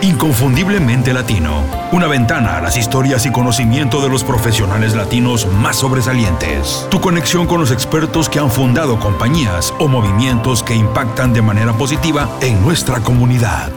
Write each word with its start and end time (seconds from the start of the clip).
Inconfundiblemente 0.00 1.12
Latino. 1.12 1.64
Una 1.90 2.06
ventana 2.06 2.56
a 2.56 2.60
las 2.60 2.76
historias 2.76 3.26
y 3.26 3.32
conocimiento 3.32 4.00
de 4.00 4.08
los 4.08 4.22
profesionales 4.22 4.94
latinos 4.94 5.48
más 5.60 5.76
sobresalientes. 5.76 6.86
Tu 6.88 7.00
conexión 7.00 7.48
con 7.48 7.60
los 7.60 7.72
expertos 7.72 8.28
que 8.28 8.38
han 8.38 8.50
fundado 8.50 9.00
compañías 9.00 9.74
o 9.80 9.88
movimientos 9.88 10.62
que 10.62 10.76
impactan 10.76 11.32
de 11.32 11.42
manera 11.42 11.72
positiva 11.72 12.30
en 12.40 12.62
nuestra 12.62 13.00
comunidad. 13.00 13.72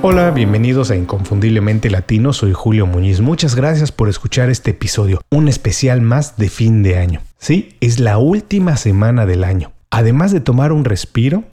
Hola, 0.00 0.30
bienvenidos 0.30 0.90
a 0.90 0.96
Inconfundiblemente 0.96 1.90
Latino, 1.90 2.32
soy 2.32 2.54
Julio 2.54 2.86
Muñiz. 2.86 3.20
Muchas 3.20 3.54
gracias 3.54 3.92
por 3.92 4.08
escuchar 4.08 4.48
este 4.48 4.70
episodio, 4.70 5.20
un 5.30 5.48
especial 5.48 6.00
más 6.00 6.38
de 6.38 6.48
fin 6.48 6.82
de 6.82 6.98
año. 6.98 7.20
Sí, 7.38 7.76
es 7.80 8.00
la 8.00 8.16
última 8.16 8.78
semana 8.78 9.26
del 9.26 9.44
año. 9.44 9.72
Además 9.90 10.32
de 10.32 10.40
tomar 10.40 10.72
un 10.72 10.84
respiro, 10.84 11.44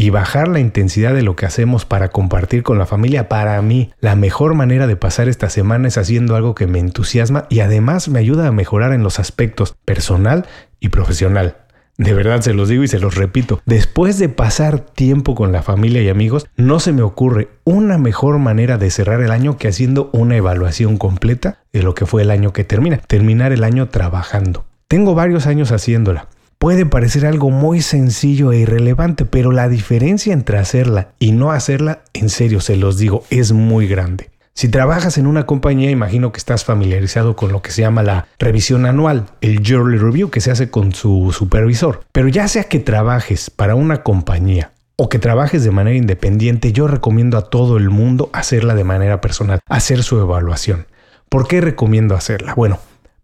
y 0.00 0.08
bajar 0.08 0.48
la 0.48 0.60
intensidad 0.60 1.12
de 1.12 1.20
lo 1.20 1.36
que 1.36 1.44
hacemos 1.44 1.84
para 1.84 2.08
compartir 2.08 2.62
con 2.62 2.78
la 2.78 2.86
familia, 2.86 3.28
para 3.28 3.60
mí 3.60 3.92
la 4.00 4.16
mejor 4.16 4.54
manera 4.54 4.86
de 4.86 4.96
pasar 4.96 5.28
esta 5.28 5.50
semana 5.50 5.88
es 5.88 5.98
haciendo 5.98 6.36
algo 6.36 6.54
que 6.54 6.66
me 6.66 6.78
entusiasma 6.78 7.44
y 7.50 7.60
además 7.60 8.08
me 8.08 8.18
ayuda 8.18 8.46
a 8.46 8.50
mejorar 8.50 8.94
en 8.94 9.02
los 9.02 9.18
aspectos 9.18 9.76
personal 9.84 10.46
y 10.80 10.88
profesional. 10.88 11.58
De 11.98 12.14
verdad 12.14 12.40
se 12.40 12.54
los 12.54 12.70
digo 12.70 12.82
y 12.82 12.88
se 12.88 12.98
los 12.98 13.14
repito, 13.14 13.60
después 13.66 14.18
de 14.18 14.30
pasar 14.30 14.80
tiempo 14.80 15.34
con 15.34 15.52
la 15.52 15.60
familia 15.60 16.00
y 16.00 16.08
amigos, 16.08 16.46
no 16.56 16.80
se 16.80 16.94
me 16.94 17.02
ocurre 17.02 17.50
una 17.64 17.98
mejor 17.98 18.38
manera 18.38 18.78
de 18.78 18.90
cerrar 18.90 19.20
el 19.20 19.30
año 19.30 19.58
que 19.58 19.68
haciendo 19.68 20.08
una 20.14 20.34
evaluación 20.34 20.96
completa 20.96 21.58
de 21.74 21.82
lo 21.82 21.94
que 21.94 22.06
fue 22.06 22.22
el 22.22 22.30
año 22.30 22.54
que 22.54 22.64
termina, 22.64 22.96
terminar 22.96 23.52
el 23.52 23.64
año 23.64 23.90
trabajando. 23.90 24.64
Tengo 24.88 25.14
varios 25.14 25.46
años 25.46 25.72
haciéndola 25.72 26.26
puede 26.60 26.84
parecer 26.84 27.24
algo 27.24 27.50
muy 27.50 27.80
sencillo 27.80 28.52
e 28.52 28.58
irrelevante, 28.58 29.24
pero 29.24 29.50
la 29.50 29.66
diferencia 29.68 30.34
entre 30.34 30.58
hacerla 30.58 31.08
y 31.18 31.32
no 31.32 31.52
hacerla, 31.52 32.02
en 32.12 32.28
serio 32.28 32.60
se 32.60 32.76
los 32.76 32.98
digo, 32.98 33.24
es 33.30 33.52
muy 33.52 33.88
grande. 33.88 34.30
Si 34.52 34.68
trabajas 34.68 35.16
en 35.16 35.26
una 35.26 35.46
compañía, 35.46 35.90
imagino 35.90 36.32
que 36.32 36.38
estás 36.38 36.66
familiarizado 36.66 37.34
con 37.34 37.50
lo 37.50 37.62
que 37.62 37.70
se 37.70 37.80
llama 37.80 38.02
la 38.02 38.26
revisión 38.38 38.84
anual, 38.84 39.24
el 39.40 39.62
Yearly 39.62 39.96
Review 39.96 40.28
que 40.28 40.42
se 40.42 40.50
hace 40.50 40.70
con 40.70 40.92
su 40.92 41.32
supervisor. 41.32 42.04
Pero 42.12 42.28
ya 42.28 42.46
sea 42.46 42.64
que 42.64 42.78
trabajes 42.78 43.48
para 43.48 43.74
una 43.74 44.02
compañía 44.02 44.72
o 44.96 45.08
que 45.08 45.18
trabajes 45.18 45.64
de 45.64 45.70
manera 45.70 45.96
independiente, 45.96 46.74
yo 46.74 46.86
recomiendo 46.86 47.38
a 47.38 47.48
todo 47.48 47.78
el 47.78 47.88
mundo 47.88 48.28
hacerla 48.34 48.74
de 48.74 48.84
manera 48.84 49.22
personal, 49.22 49.60
hacer 49.66 50.02
su 50.02 50.20
evaluación. 50.20 50.88
¿Por 51.30 51.48
qué 51.48 51.62
recomiendo 51.62 52.14
hacerla? 52.14 52.52
Bueno, 52.54 52.80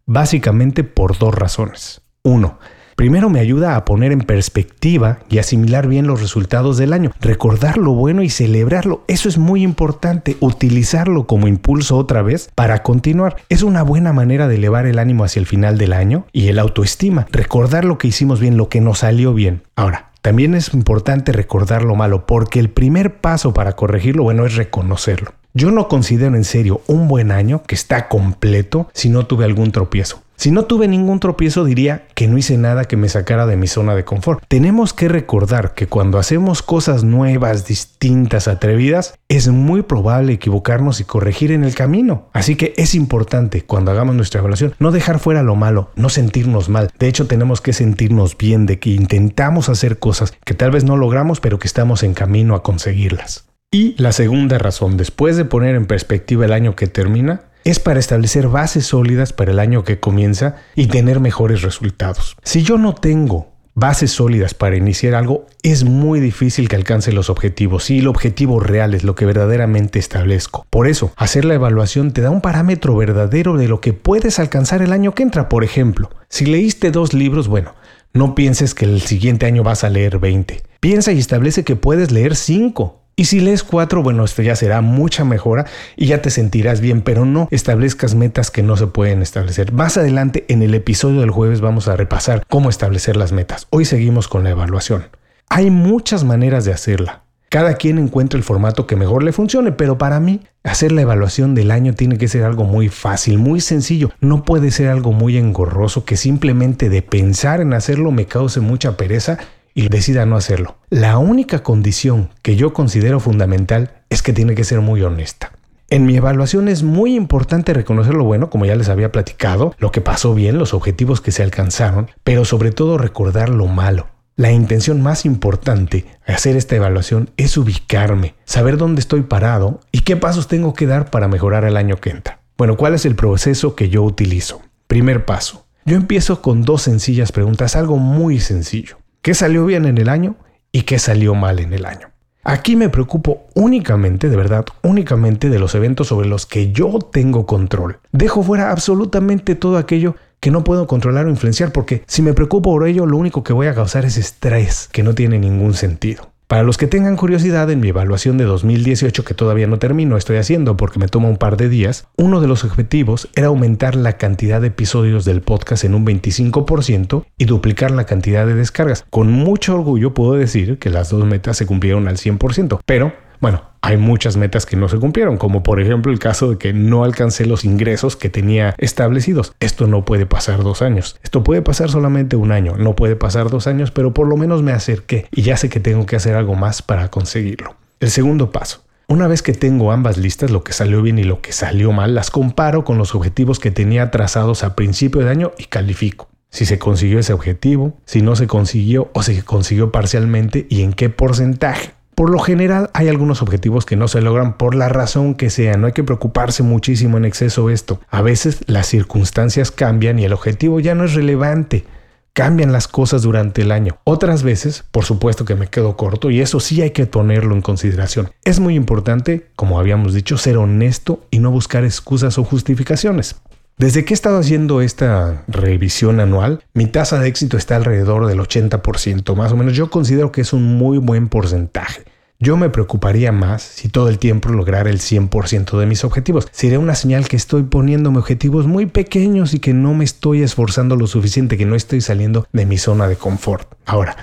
básicamente 0.06 0.84
por 0.84 1.18
dos 1.18 1.34
razones. 1.34 2.00
Uno, 2.22 2.58
Primero 2.96 3.28
me 3.28 3.40
ayuda 3.40 3.76
a 3.76 3.84
poner 3.84 4.10
en 4.10 4.22
perspectiva 4.22 5.18
y 5.28 5.36
asimilar 5.38 5.86
bien 5.86 6.06
los 6.06 6.22
resultados 6.22 6.78
del 6.78 6.94
año, 6.94 7.12
recordar 7.20 7.76
lo 7.76 7.92
bueno 7.92 8.22
y 8.22 8.30
celebrarlo. 8.30 9.04
Eso 9.06 9.28
es 9.28 9.36
muy 9.36 9.62
importante, 9.62 10.38
utilizarlo 10.40 11.26
como 11.26 11.46
impulso 11.46 11.98
otra 11.98 12.22
vez 12.22 12.50
para 12.54 12.82
continuar. 12.82 13.36
Es 13.50 13.62
una 13.62 13.82
buena 13.82 14.14
manera 14.14 14.48
de 14.48 14.54
elevar 14.54 14.86
el 14.86 14.98
ánimo 14.98 15.24
hacia 15.24 15.40
el 15.40 15.46
final 15.46 15.76
del 15.76 15.92
año 15.92 16.24
y 16.32 16.48
el 16.48 16.58
autoestima, 16.58 17.26
recordar 17.32 17.84
lo 17.84 17.98
que 17.98 18.08
hicimos 18.08 18.40
bien, 18.40 18.56
lo 18.56 18.70
que 18.70 18.80
nos 18.80 19.00
salió 19.00 19.34
bien. 19.34 19.62
Ahora, 19.76 20.12
también 20.22 20.54
es 20.54 20.72
importante 20.72 21.32
recordar 21.32 21.84
lo 21.84 21.96
malo 21.96 22.24
porque 22.24 22.60
el 22.60 22.70
primer 22.70 23.20
paso 23.20 23.52
para 23.52 23.72
corregirlo, 23.72 24.22
bueno, 24.22 24.46
es 24.46 24.56
reconocerlo. 24.56 25.32
Yo 25.58 25.70
no 25.70 25.88
considero 25.88 26.36
en 26.36 26.44
serio 26.44 26.82
un 26.86 27.08
buen 27.08 27.30
año 27.30 27.62
que 27.62 27.74
está 27.74 28.08
completo 28.08 28.90
si 28.92 29.08
no 29.08 29.24
tuve 29.24 29.46
algún 29.46 29.72
tropiezo. 29.72 30.22
Si 30.36 30.50
no 30.50 30.66
tuve 30.66 30.86
ningún 30.86 31.18
tropiezo 31.18 31.64
diría 31.64 32.08
que 32.14 32.28
no 32.28 32.36
hice 32.36 32.58
nada 32.58 32.84
que 32.84 32.98
me 32.98 33.08
sacara 33.08 33.46
de 33.46 33.56
mi 33.56 33.66
zona 33.66 33.94
de 33.94 34.04
confort. 34.04 34.44
Tenemos 34.48 34.92
que 34.92 35.08
recordar 35.08 35.72
que 35.72 35.86
cuando 35.86 36.18
hacemos 36.18 36.60
cosas 36.60 37.04
nuevas, 37.04 37.66
distintas, 37.66 38.48
atrevidas, 38.48 39.14
es 39.30 39.48
muy 39.48 39.80
probable 39.80 40.34
equivocarnos 40.34 41.00
y 41.00 41.04
corregir 41.04 41.52
en 41.52 41.64
el 41.64 41.74
camino. 41.74 42.28
Así 42.34 42.56
que 42.56 42.74
es 42.76 42.94
importante 42.94 43.62
cuando 43.62 43.92
hagamos 43.92 44.14
nuestra 44.14 44.40
evaluación 44.40 44.74
no 44.78 44.92
dejar 44.92 45.18
fuera 45.20 45.42
lo 45.42 45.56
malo, 45.56 45.88
no 45.96 46.10
sentirnos 46.10 46.68
mal. 46.68 46.90
De 46.98 47.08
hecho 47.08 47.26
tenemos 47.26 47.62
que 47.62 47.72
sentirnos 47.72 48.36
bien 48.36 48.66
de 48.66 48.78
que 48.78 48.90
intentamos 48.90 49.70
hacer 49.70 49.98
cosas 49.98 50.34
que 50.44 50.52
tal 50.52 50.70
vez 50.70 50.84
no 50.84 50.98
logramos 50.98 51.40
pero 51.40 51.58
que 51.58 51.66
estamos 51.66 52.02
en 52.02 52.12
camino 52.12 52.54
a 52.54 52.62
conseguirlas. 52.62 53.45
Y 53.76 53.94
la 53.98 54.12
segunda 54.12 54.56
razón, 54.56 54.96
después 54.96 55.36
de 55.36 55.44
poner 55.44 55.74
en 55.74 55.84
perspectiva 55.84 56.46
el 56.46 56.54
año 56.54 56.74
que 56.74 56.86
termina, 56.86 57.42
es 57.62 57.78
para 57.78 58.00
establecer 58.00 58.48
bases 58.48 58.86
sólidas 58.86 59.34
para 59.34 59.50
el 59.50 59.58
año 59.58 59.84
que 59.84 60.00
comienza 60.00 60.56
y 60.74 60.86
tener 60.86 61.20
mejores 61.20 61.60
resultados. 61.60 62.38
Si 62.42 62.62
yo 62.62 62.78
no 62.78 62.94
tengo 62.94 63.52
bases 63.74 64.12
sólidas 64.12 64.54
para 64.54 64.78
iniciar 64.78 65.14
algo, 65.14 65.44
es 65.62 65.84
muy 65.84 66.20
difícil 66.20 66.70
que 66.70 66.76
alcance 66.76 67.12
los 67.12 67.28
objetivos. 67.28 67.90
Y 67.90 67.98
el 67.98 68.08
objetivo 68.08 68.60
real 68.60 68.94
es 68.94 69.04
lo 69.04 69.14
que 69.14 69.26
verdaderamente 69.26 69.98
establezco. 69.98 70.64
Por 70.70 70.88
eso, 70.88 71.12
hacer 71.14 71.44
la 71.44 71.52
evaluación 71.52 72.12
te 72.12 72.22
da 72.22 72.30
un 72.30 72.40
parámetro 72.40 72.96
verdadero 72.96 73.58
de 73.58 73.68
lo 73.68 73.82
que 73.82 73.92
puedes 73.92 74.38
alcanzar 74.38 74.80
el 74.80 74.94
año 74.94 75.14
que 75.14 75.22
entra. 75.22 75.50
Por 75.50 75.64
ejemplo, 75.64 76.08
si 76.30 76.46
leíste 76.46 76.90
dos 76.92 77.12
libros, 77.12 77.46
bueno, 77.46 77.74
no 78.14 78.34
pienses 78.34 78.74
que 78.74 78.86
el 78.86 79.02
siguiente 79.02 79.44
año 79.44 79.62
vas 79.62 79.84
a 79.84 79.90
leer 79.90 80.18
20. 80.18 80.62
Piensa 80.80 81.12
y 81.12 81.18
establece 81.18 81.62
que 81.62 81.76
puedes 81.76 82.10
leer 82.10 82.36
5 82.36 83.02
y 83.18 83.24
si 83.24 83.40
lees 83.40 83.64
cuatro, 83.64 84.02
bueno, 84.02 84.24
esto 84.24 84.42
ya 84.42 84.54
será 84.56 84.82
mucha 84.82 85.24
mejora 85.24 85.64
y 85.96 86.06
ya 86.06 86.20
te 86.20 86.28
sentirás 86.28 86.82
bien, 86.82 87.00
pero 87.00 87.24
no 87.24 87.48
establezcas 87.50 88.14
metas 88.14 88.50
que 88.50 88.62
no 88.62 88.76
se 88.76 88.88
pueden 88.88 89.22
establecer. 89.22 89.72
Más 89.72 89.96
adelante 89.96 90.44
en 90.48 90.62
el 90.62 90.74
episodio 90.74 91.20
del 91.20 91.30
jueves 91.30 91.62
vamos 91.62 91.88
a 91.88 91.96
repasar 91.96 92.44
cómo 92.46 92.68
establecer 92.68 93.16
las 93.16 93.32
metas. 93.32 93.68
Hoy 93.70 93.86
seguimos 93.86 94.28
con 94.28 94.44
la 94.44 94.50
evaluación. 94.50 95.06
Hay 95.48 95.70
muchas 95.70 96.24
maneras 96.24 96.66
de 96.66 96.74
hacerla. 96.74 97.22
Cada 97.48 97.74
quien 97.74 97.96
encuentra 97.96 98.36
el 98.36 98.44
formato 98.44 98.86
que 98.86 98.96
mejor 98.96 99.22
le 99.22 99.32
funcione, 99.32 99.72
pero 99.72 99.96
para 99.96 100.20
mí 100.20 100.42
hacer 100.62 100.92
la 100.92 101.00
evaluación 101.00 101.54
del 101.54 101.70
año 101.70 101.94
tiene 101.94 102.18
que 102.18 102.28
ser 102.28 102.42
algo 102.42 102.64
muy 102.64 102.90
fácil, 102.90 103.38
muy 103.38 103.62
sencillo. 103.62 104.10
No 104.20 104.44
puede 104.44 104.70
ser 104.70 104.88
algo 104.88 105.12
muy 105.12 105.38
engorroso 105.38 106.04
que 106.04 106.18
simplemente 106.18 106.90
de 106.90 107.00
pensar 107.00 107.62
en 107.62 107.72
hacerlo 107.72 108.10
me 108.10 108.26
cause 108.26 108.60
mucha 108.60 108.98
pereza 108.98 109.38
y 109.76 109.90
decida 109.90 110.24
no 110.24 110.36
hacerlo. 110.36 110.78
La 110.88 111.18
única 111.18 111.62
condición 111.62 112.30
que 112.42 112.56
yo 112.56 112.72
considero 112.72 113.20
fundamental 113.20 113.92
es 114.08 114.22
que 114.22 114.32
tiene 114.32 114.54
que 114.54 114.64
ser 114.64 114.80
muy 114.80 115.02
honesta. 115.02 115.52
En 115.90 116.06
mi 116.06 116.16
evaluación 116.16 116.68
es 116.68 116.82
muy 116.82 117.14
importante 117.14 117.74
reconocer 117.74 118.14
lo 118.14 118.24
bueno, 118.24 118.48
como 118.48 118.64
ya 118.64 118.74
les 118.74 118.88
había 118.88 119.12
platicado, 119.12 119.74
lo 119.78 119.92
que 119.92 120.00
pasó 120.00 120.34
bien, 120.34 120.58
los 120.58 120.72
objetivos 120.72 121.20
que 121.20 121.30
se 121.30 121.42
alcanzaron, 121.42 122.10
pero 122.24 122.46
sobre 122.46 122.72
todo 122.72 122.96
recordar 122.96 123.50
lo 123.50 123.66
malo. 123.66 124.08
La 124.34 124.50
intención 124.50 125.02
más 125.02 125.26
importante 125.26 126.06
de 126.26 126.32
hacer 126.32 126.56
esta 126.56 126.74
evaluación 126.74 127.30
es 127.36 127.56
ubicarme, 127.58 128.34
saber 128.46 128.78
dónde 128.78 129.00
estoy 129.00 129.22
parado 129.22 129.80
y 129.92 130.00
qué 130.00 130.16
pasos 130.16 130.48
tengo 130.48 130.72
que 130.72 130.86
dar 130.86 131.10
para 131.10 131.28
mejorar 131.28 131.64
el 131.64 131.76
año 131.76 131.98
que 131.98 132.10
entra. 132.10 132.40
Bueno, 132.56 132.78
¿cuál 132.78 132.94
es 132.94 133.04
el 133.04 133.14
proceso 133.14 133.74
que 133.74 133.90
yo 133.90 134.02
utilizo? 134.02 134.62
Primer 134.86 135.26
paso. 135.26 135.66
Yo 135.84 135.96
empiezo 135.96 136.40
con 136.40 136.62
dos 136.62 136.82
sencillas 136.82 137.30
preguntas, 137.30 137.76
algo 137.76 137.98
muy 137.98 138.40
sencillo 138.40 138.96
qué 139.26 139.34
salió 139.34 139.66
bien 139.66 139.86
en 139.86 139.98
el 139.98 140.08
año 140.08 140.36
y 140.70 140.82
qué 140.82 141.00
salió 141.00 141.34
mal 141.34 141.58
en 141.58 141.72
el 141.72 141.84
año. 141.84 142.10
Aquí 142.44 142.76
me 142.76 142.88
preocupo 142.88 143.48
únicamente, 143.56 144.28
de 144.28 144.36
verdad, 144.36 144.64
únicamente 144.84 145.50
de 145.50 145.58
los 145.58 145.74
eventos 145.74 146.06
sobre 146.06 146.28
los 146.28 146.46
que 146.46 146.70
yo 146.70 147.00
tengo 147.00 147.44
control. 147.44 147.98
Dejo 148.12 148.44
fuera 148.44 148.70
absolutamente 148.70 149.56
todo 149.56 149.78
aquello 149.78 150.14
que 150.38 150.52
no 150.52 150.62
puedo 150.62 150.86
controlar 150.86 151.26
o 151.26 151.30
influenciar 151.30 151.72
porque 151.72 152.04
si 152.06 152.22
me 152.22 152.34
preocupo 152.34 152.70
por 152.70 152.86
ello 152.86 153.04
lo 153.04 153.16
único 153.16 153.42
que 153.42 153.52
voy 153.52 153.66
a 153.66 153.74
causar 153.74 154.04
es 154.04 154.16
estrés 154.16 154.88
que 154.92 155.02
no 155.02 155.12
tiene 155.12 155.40
ningún 155.40 155.74
sentido. 155.74 156.30
Para 156.48 156.62
los 156.62 156.76
que 156.78 156.86
tengan 156.86 157.16
curiosidad, 157.16 157.68
en 157.72 157.80
mi 157.80 157.88
evaluación 157.88 158.38
de 158.38 158.44
2018, 158.44 159.24
que 159.24 159.34
todavía 159.34 159.66
no 159.66 159.80
termino, 159.80 160.16
estoy 160.16 160.36
haciendo 160.36 160.76
porque 160.76 161.00
me 161.00 161.08
toma 161.08 161.28
un 161.28 161.38
par 161.38 161.56
de 161.56 161.68
días, 161.68 162.06
uno 162.16 162.40
de 162.40 162.46
los 162.46 162.62
objetivos 162.62 163.28
era 163.34 163.48
aumentar 163.48 163.96
la 163.96 164.12
cantidad 164.12 164.60
de 164.60 164.68
episodios 164.68 165.24
del 165.24 165.42
podcast 165.42 165.82
en 165.82 165.96
un 165.96 166.06
25% 166.06 167.24
y 167.36 167.46
duplicar 167.46 167.90
la 167.90 168.06
cantidad 168.06 168.46
de 168.46 168.54
descargas. 168.54 169.04
Con 169.10 169.32
mucho 169.32 169.74
orgullo 169.74 170.14
puedo 170.14 170.34
decir 170.34 170.78
que 170.78 170.88
las 170.88 171.10
dos 171.10 171.26
metas 171.26 171.56
se 171.56 171.66
cumplieron 171.66 172.06
al 172.06 172.16
100%, 172.16 172.78
pero 172.86 173.12
bueno, 173.40 173.62
hay 173.86 173.96
muchas 173.98 174.36
metas 174.36 174.66
que 174.66 174.76
no 174.76 174.88
se 174.88 174.98
cumplieron, 174.98 175.36
como 175.36 175.62
por 175.62 175.80
ejemplo 175.80 176.10
el 176.10 176.18
caso 176.18 176.50
de 176.50 176.58
que 176.58 176.72
no 176.72 177.04
alcancé 177.04 177.46
los 177.46 177.64
ingresos 177.64 178.16
que 178.16 178.28
tenía 178.28 178.74
establecidos. 178.78 179.52
Esto 179.60 179.86
no 179.86 180.04
puede 180.04 180.26
pasar 180.26 180.64
dos 180.64 180.82
años. 180.82 181.20
Esto 181.22 181.44
puede 181.44 181.62
pasar 181.62 181.88
solamente 181.88 182.34
un 182.34 182.50
año. 182.50 182.74
No 182.76 182.96
puede 182.96 183.14
pasar 183.14 183.48
dos 183.48 183.68
años, 183.68 183.92
pero 183.92 184.12
por 184.12 184.26
lo 184.26 184.36
menos 184.36 184.64
me 184.64 184.72
acerqué 184.72 185.28
y 185.30 185.42
ya 185.42 185.56
sé 185.56 185.68
que 185.68 185.78
tengo 185.78 186.04
que 186.04 186.16
hacer 186.16 186.34
algo 186.34 186.56
más 186.56 186.82
para 186.82 187.12
conseguirlo. 187.12 187.76
El 188.00 188.10
segundo 188.10 188.50
paso. 188.50 188.82
Una 189.06 189.28
vez 189.28 189.40
que 189.40 189.52
tengo 189.52 189.92
ambas 189.92 190.16
listas, 190.16 190.50
lo 190.50 190.64
que 190.64 190.72
salió 190.72 191.00
bien 191.00 191.20
y 191.20 191.22
lo 191.24 191.40
que 191.40 191.52
salió 191.52 191.92
mal, 191.92 192.12
las 192.12 192.32
comparo 192.32 192.82
con 192.82 192.98
los 192.98 193.14
objetivos 193.14 193.60
que 193.60 193.70
tenía 193.70 194.10
trazados 194.10 194.64
a 194.64 194.74
principio 194.74 195.20
de 195.20 195.30
año 195.30 195.52
y 195.58 195.66
califico 195.66 196.28
si 196.48 196.64
se 196.64 196.78
consiguió 196.78 197.18
ese 197.18 197.34
objetivo, 197.34 197.98
si 198.06 198.22
no 198.22 198.34
se 198.34 198.46
consiguió 198.46 199.10
o 199.12 199.22
si 199.22 199.34
se 199.34 199.42
consiguió 199.42 199.92
parcialmente 199.92 200.66
y 200.70 200.82
en 200.82 200.94
qué 200.94 201.10
porcentaje. 201.10 201.95
Por 202.16 202.30
lo 202.30 202.38
general 202.38 202.88
hay 202.94 203.08
algunos 203.08 203.42
objetivos 203.42 203.84
que 203.84 203.94
no 203.94 204.08
se 204.08 204.22
logran 204.22 204.56
por 204.56 204.74
la 204.74 204.88
razón 204.88 205.34
que 205.34 205.50
sea, 205.50 205.76
no 205.76 205.86
hay 205.86 205.92
que 205.92 206.02
preocuparse 206.02 206.62
muchísimo 206.62 207.18
en 207.18 207.26
exceso 207.26 207.68
esto. 207.68 208.00
A 208.08 208.22
veces 208.22 208.60
las 208.66 208.86
circunstancias 208.86 209.70
cambian 209.70 210.18
y 210.18 210.24
el 210.24 210.32
objetivo 210.32 210.80
ya 210.80 210.94
no 210.94 211.04
es 211.04 211.12
relevante. 211.12 211.84
Cambian 212.32 212.72
las 212.72 212.88
cosas 212.88 213.20
durante 213.20 213.60
el 213.60 213.70
año. 213.70 213.98
Otras 214.04 214.42
veces, 214.42 214.82
por 214.90 215.04
supuesto 215.04 215.44
que 215.44 215.56
me 215.56 215.66
quedo 215.66 215.98
corto 215.98 216.30
y 216.30 216.40
eso 216.40 216.58
sí 216.58 216.80
hay 216.80 216.92
que 216.92 217.04
ponerlo 217.04 217.54
en 217.54 217.60
consideración. 217.60 218.30
Es 218.44 218.60
muy 218.60 218.76
importante, 218.76 219.48
como 219.54 219.78
habíamos 219.78 220.14
dicho, 220.14 220.38
ser 220.38 220.56
honesto 220.56 221.20
y 221.30 221.40
no 221.40 221.50
buscar 221.50 221.84
excusas 221.84 222.38
o 222.38 222.44
justificaciones. 222.44 223.36
Desde 223.78 224.06
que 224.06 224.14
he 224.14 224.16
estado 224.16 224.38
haciendo 224.38 224.80
esta 224.80 225.44
revisión 225.48 226.18
anual, 226.18 226.64
mi 226.72 226.86
tasa 226.86 227.18
de 227.20 227.28
éxito 227.28 227.58
está 227.58 227.76
alrededor 227.76 228.26
del 228.26 228.38
80%, 228.38 229.34
más 229.34 229.52
o 229.52 229.56
menos. 229.56 229.74
Yo 229.74 229.90
considero 229.90 230.32
que 230.32 230.40
es 230.40 230.54
un 230.54 230.78
muy 230.78 230.96
buen 230.96 231.28
porcentaje. 231.28 232.04
Yo 232.38 232.56
me 232.56 232.70
preocuparía 232.70 233.32
más 233.32 233.60
si 233.60 233.90
todo 233.90 234.08
el 234.08 234.18
tiempo 234.18 234.48
lograra 234.48 234.88
el 234.88 235.00
100% 235.00 235.78
de 235.78 235.84
mis 235.84 236.04
objetivos. 236.04 236.48
Sería 236.52 236.78
una 236.78 236.94
señal 236.94 237.28
que 237.28 237.36
estoy 237.36 237.64
poniéndome 237.64 238.18
objetivos 238.18 238.66
muy 238.66 238.86
pequeños 238.86 239.52
y 239.52 239.58
que 239.58 239.74
no 239.74 239.92
me 239.92 240.06
estoy 240.06 240.42
esforzando 240.42 240.96
lo 240.96 241.06
suficiente, 241.06 241.58
que 241.58 241.66
no 241.66 241.74
estoy 241.74 242.00
saliendo 242.00 242.46
de 242.54 242.64
mi 242.64 242.78
zona 242.78 243.06
de 243.08 243.16
confort. 243.16 243.74
Ahora, 243.84 244.16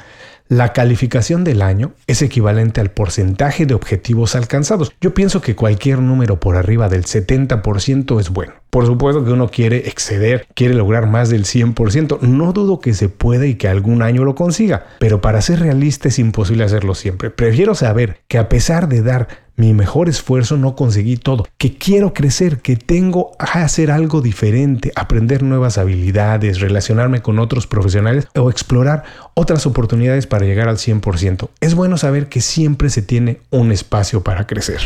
la 0.49 0.73
calificación 0.73 1.43
del 1.43 1.61
año 1.61 1.93
es 2.05 2.21
equivalente 2.21 2.81
al 2.81 2.91
porcentaje 2.91 3.65
de 3.65 3.73
objetivos 3.73 4.35
alcanzados. 4.35 4.91
Yo 5.01 5.13
pienso 5.13 5.41
que 5.41 5.55
cualquier 5.55 5.99
número 5.99 6.39
por 6.39 6.57
arriba 6.57 6.89
del 6.89 7.05
70% 7.05 8.19
es 8.19 8.29
bueno. 8.29 8.53
Por 8.69 8.85
supuesto 8.85 9.23
que 9.23 9.31
uno 9.31 9.49
quiere 9.49 9.87
exceder, 9.87 10.47
quiere 10.55 10.73
lograr 10.73 11.07
más 11.07 11.29
del 11.29 11.45
100%. 11.45 12.21
No 12.21 12.53
dudo 12.53 12.79
que 12.79 12.93
se 12.93 13.07
pueda 13.07 13.45
y 13.45 13.55
que 13.55 13.67
algún 13.67 14.01
año 14.01 14.23
lo 14.25 14.35
consiga, 14.35 14.85
pero 14.99 15.21
para 15.21 15.41
ser 15.41 15.59
realista 15.59 16.07
es 16.07 16.19
imposible 16.19 16.63
hacerlo 16.63 16.95
siempre. 16.95 17.29
Prefiero 17.29 17.75
saber 17.75 18.21
que 18.27 18.37
a 18.37 18.49
pesar 18.49 18.89
de 18.89 19.01
dar 19.01 19.42
mi 19.55 19.73
mejor 19.73 20.09
esfuerzo 20.09 20.57
no 20.57 20.75
conseguí 20.75 21.17
todo, 21.17 21.45
que 21.57 21.77
quiero 21.77 22.13
crecer, 22.13 22.59
que 22.59 22.75
tengo 22.75 23.31
a 23.37 23.63
hacer 23.63 23.91
algo 23.91 24.21
diferente, 24.21 24.91
aprender 24.95 25.43
nuevas 25.43 25.77
habilidades, 25.77 26.59
relacionarme 26.59 27.21
con 27.21 27.39
otros 27.39 27.67
profesionales 27.67 28.27
o 28.35 28.49
explorar 28.49 29.03
otras 29.35 29.65
oportunidades 29.65 30.27
para 30.27 30.45
llegar 30.45 30.69
al 30.69 30.77
100%. 30.77 31.49
Es 31.59 31.75
bueno 31.75 31.97
saber 31.97 32.29
que 32.29 32.41
siempre 32.41 32.89
se 32.89 33.01
tiene 33.01 33.41
un 33.51 33.71
espacio 33.71 34.23
para 34.23 34.47
crecer. 34.47 34.79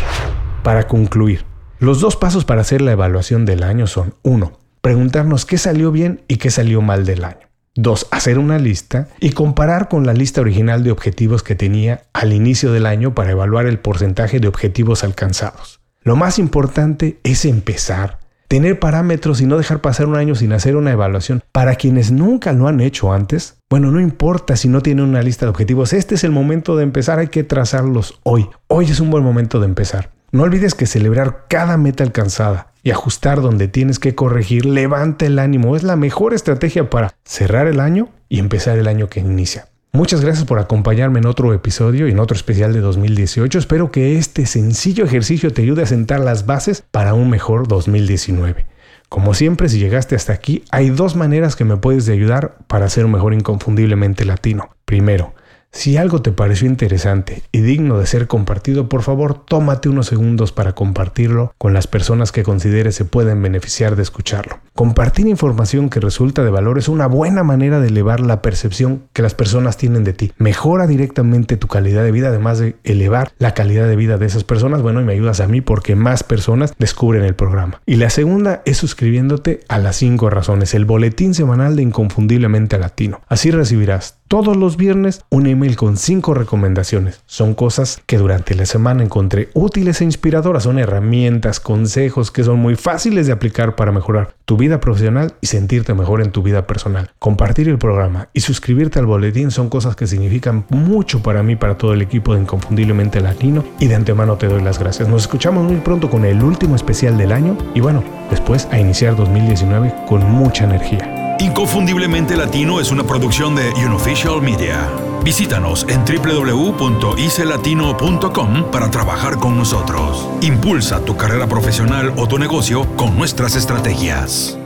Para 0.63 0.87
concluir, 0.87 1.45
los 1.79 2.01
dos 2.01 2.17
pasos 2.17 2.43
para 2.43 2.61
hacer 2.61 2.81
la 2.81 2.91
evaluación 2.91 3.45
del 3.45 3.63
año 3.63 3.87
son 3.87 4.15
1. 4.23 4.51
Preguntarnos 4.81 5.45
qué 5.45 5.57
salió 5.57 5.91
bien 5.91 6.23
y 6.27 6.37
qué 6.37 6.49
salió 6.49 6.81
mal 6.81 7.05
del 7.05 7.23
año. 7.23 7.46
2. 7.77 8.07
Hacer 8.11 8.39
una 8.39 8.59
lista 8.59 9.07
y 9.19 9.31
comparar 9.31 9.87
con 9.87 10.05
la 10.05 10.13
lista 10.13 10.41
original 10.41 10.83
de 10.83 10.91
objetivos 10.91 11.43
que 11.43 11.55
tenía 11.55 12.03
al 12.11 12.33
inicio 12.33 12.73
del 12.73 12.85
año 12.85 13.15
para 13.15 13.31
evaluar 13.31 13.67
el 13.67 13.79
porcentaje 13.79 14.39
de 14.39 14.47
objetivos 14.47 15.03
alcanzados. 15.03 15.79
Lo 16.01 16.15
más 16.15 16.39
importante 16.39 17.19
es 17.23 17.45
empezar, 17.45 18.19
tener 18.47 18.79
parámetros 18.79 19.41
y 19.41 19.45
no 19.45 19.57
dejar 19.57 19.81
pasar 19.81 20.07
un 20.07 20.15
año 20.15 20.35
sin 20.35 20.53
hacer 20.53 20.75
una 20.75 20.91
evaluación. 20.91 21.43
Para 21.51 21.75
quienes 21.75 22.11
nunca 22.11 22.51
lo 22.53 22.67
han 22.67 22.81
hecho 22.81 23.13
antes, 23.13 23.57
bueno, 23.69 23.91
no 23.91 23.99
importa 23.99 24.55
si 24.55 24.69
no 24.69 24.81
tienen 24.81 25.05
una 25.05 25.21
lista 25.21 25.45
de 25.45 25.51
objetivos, 25.51 25.93
este 25.93 26.15
es 26.15 26.23
el 26.23 26.31
momento 26.31 26.75
de 26.75 26.83
empezar, 26.83 27.19
hay 27.19 27.27
que 27.27 27.43
trazarlos 27.43 28.19
hoy. 28.23 28.47
Hoy 28.67 28.85
es 28.85 28.99
un 28.99 29.11
buen 29.11 29.23
momento 29.23 29.59
de 29.59 29.67
empezar. 29.67 30.16
No 30.29 30.43
olvides 30.43 30.75
que 30.75 30.87
celebrar 30.87 31.45
cada 31.47 31.77
meta 31.77 32.03
alcanzada 32.03 32.73
y 32.83 32.91
ajustar 32.91 33.41
donde 33.41 33.69
tienes 33.69 33.97
que 33.97 34.13
corregir 34.13 34.65
levanta 34.65 35.25
el 35.25 35.39
ánimo. 35.39 35.77
Es 35.77 35.83
la 35.83 35.95
mejor 35.95 36.33
estrategia 36.33 36.89
para 36.89 37.13
cerrar 37.23 37.67
el 37.67 37.79
año 37.79 38.09
y 38.27 38.39
empezar 38.39 38.77
el 38.77 38.89
año 38.89 39.07
que 39.07 39.21
inicia. 39.21 39.69
Muchas 39.93 40.19
gracias 40.19 40.45
por 40.45 40.59
acompañarme 40.59 41.19
en 41.19 41.27
otro 41.27 41.53
episodio 41.53 42.09
y 42.09 42.11
en 42.11 42.19
otro 42.19 42.35
especial 42.35 42.73
de 42.73 42.81
2018. 42.81 43.57
Espero 43.57 43.89
que 43.89 44.17
este 44.17 44.45
sencillo 44.45 45.05
ejercicio 45.05 45.53
te 45.53 45.61
ayude 45.61 45.83
a 45.83 45.87
sentar 45.87 46.19
las 46.19 46.45
bases 46.45 46.83
para 46.91 47.13
un 47.13 47.29
mejor 47.29 47.69
2019. 47.69 48.65
Como 49.07 49.33
siempre, 49.33 49.69
si 49.69 49.79
llegaste 49.79 50.17
hasta 50.17 50.33
aquí, 50.33 50.65
hay 50.71 50.89
dos 50.89 51.15
maneras 51.15 51.55
que 51.55 51.63
me 51.63 51.77
puedes 51.77 52.09
ayudar 52.09 52.57
para 52.67 52.89
ser 52.89 53.05
un 53.05 53.13
mejor 53.13 53.33
inconfundiblemente 53.33 54.25
latino. 54.25 54.71
Primero, 54.83 55.33
si 55.77 55.95
algo 55.95 56.23
te 56.23 56.31
pareció 56.31 56.67
interesante 56.67 57.43
y 57.51 57.61
digno 57.61 57.99
de 57.99 58.07
ser 58.07 58.25
compartido, 58.25 58.89
por 58.89 59.03
favor 59.03 59.45
tómate 59.45 59.89
unos 59.89 60.07
segundos 60.07 60.51
para 60.51 60.73
compartirlo 60.73 61.53
con 61.59 61.71
las 61.71 61.85
personas 61.85 62.31
que 62.31 62.41
consideres 62.41 62.95
se 62.95 63.05
pueden 63.05 63.43
beneficiar 63.43 63.95
de 63.95 64.01
escucharlo. 64.01 64.57
Compartir 64.73 65.27
información 65.27 65.91
que 65.91 65.99
resulta 65.99 66.43
de 66.43 66.49
valor 66.49 66.79
es 66.79 66.87
una 66.87 67.05
buena 67.05 67.43
manera 67.43 67.79
de 67.79 67.89
elevar 67.89 68.21
la 68.21 68.41
percepción 68.41 69.03
que 69.13 69.21
las 69.21 69.35
personas 69.35 69.77
tienen 69.77 70.03
de 70.03 70.13
ti. 70.13 70.31
Mejora 70.39 70.87
directamente 70.87 71.57
tu 71.57 71.67
calidad 71.67 72.03
de 72.03 72.11
vida, 72.11 72.29
además 72.29 72.57
de 72.57 72.75
elevar 72.83 73.31
la 73.37 73.53
calidad 73.53 73.87
de 73.87 73.95
vida 73.95 74.17
de 74.17 74.25
esas 74.25 74.43
personas. 74.43 74.81
Bueno, 74.81 75.01
y 75.01 75.05
me 75.05 75.13
ayudas 75.13 75.41
a 75.41 75.47
mí 75.47 75.61
porque 75.61 75.95
más 75.95 76.23
personas 76.23 76.73
descubren 76.79 77.23
el 77.23 77.35
programa. 77.35 77.81
Y 77.85 77.97
la 77.97 78.09
segunda 78.09 78.63
es 78.65 78.77
suscribiéndote 78.77 79.59
a 79.67 79.77
las 79.77 79.97
5 79.97 80.27
razones, 80.31 80.73
el 80.73 80.85
boletín 80.85 81.35
semanal 81.35 81.75
de 81.75 81.83
Inconfundiblemente 81.83 82.79
Latino. 82.79 83.21
Así 83.27 83.51
recibirás 83.51 84.17
todos 84.27 84.57
los 84.57 84.77
viernes 84.77 85.23
un 85.29 85.47
email 85.47 85.75
con 85.75 85.97
cinco 85.97 86.33
recomendaciones. 86.33 87.21
Son 87.25 87.53
cosas 87.53 88.01
que 88.05 88.17
durante 88.17 88.55
la 88.55 88.65
semana 88.65 89.03
encontré 89.03 89.49
útiles 89.53 90.01
e 90.01 90.05
inspiradoras. 90.05 90.63
Son 90.63 90.79
herramientas, 90.79 91.59
consejos 91.59 92.31
que 92.31 92.43
son 92.43 92.59
muy 92.59 92.75
fáciles 92.75 93.27
de 93.27 93.33
aplicar 93.33 93.75
para 93.75 93.91
mejorar 93.91 94.35
tu 94.45 94.57
vida 94.57 94.79
profesional 94.79 95.33
y 95.41 95.47
sentirte 95.47 95.93
mejor 95.93 96.21
en 96.21 96.31
tu 96.31 96.41
vida 96.41 96.67
personal. 96.67 97.11
Compartir 97.19 97.67
el 97.69 97.77
programa 97.77 98.29
y 98.33 98.41
suscribirte 98.41 98.99
al 98.99 99.05
boletín 99.05 99.51
son 99.51 99.69
cosas 99.69 99.95
que 99.95 100.07
significan 100.07 100.65
mucho 100.69 101.21
para 101.21 101.43
mí, 101.43 101.55
para 101.55 101.77
todo 101.77 101.93
el 101.93 102.01
equipo 102.01 102.33
de 102.33 102.41
Inconfundiblemente 102.41 103.21
Latino 103.21 103.63
y 103.79 103.87
de 103.87 103.95
antemano 103.95 104.37
te 104.37 104.47
doy 104.47 104.61
las 104.61 104.79
gracias. 104.79 105.09
Nos 105.09 105.23
escuchamos 105.23 105.63
muy 105.63 105.77
pronto 105.77 106.09
con 106.09 106.25
el 106.25 106.43
último 106.43 106.75
especial 106.75 107.17
del 107.17 107.31
año 107.31 107.57
y 107.73 107.81
bueno, 107.81 108.03
después 108.29 108.67
a 108.71 108.79
iniciar 108.79 109.15
2019 109.15 109.93
con 110.07 110.23
mucha 110.23 110.65
energía. 110.65 111.16
Inconfundiblemente 111.39 112.35
Latino 112.35 112.79
es 112.79 112.89
una 112.91 113.03
producción 113.03 113.55
de 113.55 113.71
Unofficial 113.85 114.41
Media. 114.41 114.89
Visítanos 115.23 115.85
en 115.87 116.03
www.icelatino.com 116.03 118.71
para 118.71 118.89
trabajar 118.89 119.37
con 119.37 119.55
nosotros. 119.57 120.27
Impulsa 120.41 121.05
tu 121.05 121.15
carrera 121.15 121.45
profesional 121.47 122.11
o 122.17 122.27
tu 122.27 122.39
negocio 122.39 122.87
con 122.95 123.15
nuestras 123.15 123.55
estrategias. 123.55 124.56